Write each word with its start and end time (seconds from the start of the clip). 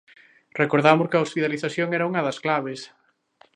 Recordamos 0.61 1.07
que 1.09 1.17
a 1.17 1.25
hospitalización 1.25 1.87
era 1.97 2.09
unha 2.09 2.25
das 2.27 2.37
claves. 2.43 2.81